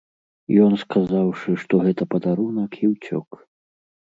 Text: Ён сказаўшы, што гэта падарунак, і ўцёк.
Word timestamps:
Ён 0.67 0.73
сказаўшы, 0.83 1.49
што 1.65 1.73
гэта 1.85 2.09
падарунак, 2.15 2.71
і 2.83 2.91
ўцёк. 2.97 3.29